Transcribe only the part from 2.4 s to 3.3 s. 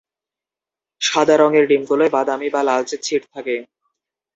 বা লালচে ছিট